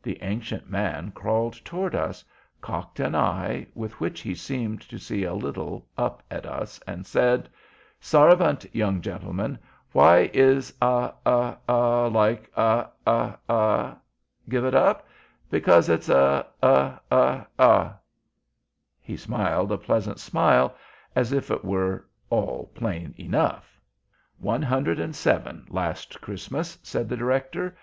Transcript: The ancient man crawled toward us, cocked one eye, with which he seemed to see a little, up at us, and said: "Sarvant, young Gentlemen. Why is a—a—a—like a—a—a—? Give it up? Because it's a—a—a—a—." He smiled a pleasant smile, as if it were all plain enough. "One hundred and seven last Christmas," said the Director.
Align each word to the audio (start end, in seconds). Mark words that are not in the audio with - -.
The 0.00 0.22
ancient 0.22 0.70
man 0.70 1.10
crawled 1.10 1.54
toward 1.64 1.96
us, 1.96 2.24
cocked 2.60 3.00
one 3.00 3.16
eye, 3.16 3.66
with 3.74 3.98
which 3.98 4.20
he 4.20 4.32
seemed 4.32 4.80
to 4.82 4.96
see 4.96 5.24
a 5.24 5.34
little, 5.34 5.88
up 5.98 6.22
at 6.30 6.46
us, 6.46 6.78
and 6.86 7.04
said: 7.04 7.48
"Sarvant, 8.00 8.64
young 8.72 9.00
Gentlemen. 9.00 9.58
Why 9.90 10.30
is 10.32 10.72
a—a—a—like 10.80 12.48
a—a—a—? 12.56 13.96
Give 14.48 14.64
it 14.64 14.74
up? 14.76 15.08
Because 15.50 15.88
it's 15.88 16.08
a—a—a—a—." 16.08 17.94
He 19.00 19.16
smiled 19.16 19.72
a 19.72 19.78
pleasant 19.78 20.20
smile, 20.20 20.76
as 21.16 21.32
if 21.32 21.50
it 21.50 21.64
were 21.64 22.06
all 22.30 22.70
plain 22.72 23.16
enough. 23.18 23.80
"One 24.38 24.62
hundred 24.62 25.00
and 25.00 25.16
seven 25.16 25.66
last 25.68 26.20
Christmas," 26.20 26.78
said 26.84 27.08
the 27.08 27.16
Director. 27.16 27.76